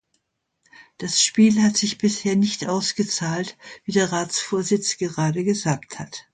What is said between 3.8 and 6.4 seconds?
wie der Ratsvorsitz gerade gesagt hat.